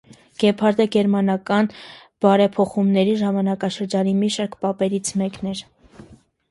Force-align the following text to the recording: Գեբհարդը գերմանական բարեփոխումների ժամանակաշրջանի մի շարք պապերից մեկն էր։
Գեբհարդը 0.43 0.87
գերմանական 0.95 1.69
բարեփոխումների 2.27 3.15
ժամանակաշրջանի 3.23 4.19
մի 4.25 4.35
շարք 4.39 4.61
պապերից 4.67 5.15
մեկն 5.23 5.55
էր։ 5.55 5.65